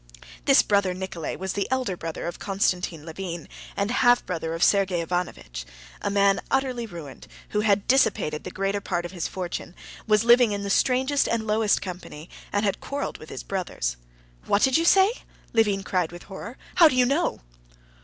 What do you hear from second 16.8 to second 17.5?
do you know?"